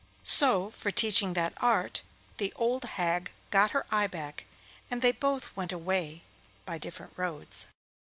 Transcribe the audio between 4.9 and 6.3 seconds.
they both went away